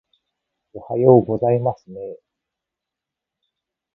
[0.73, 2.17] おはようございますねー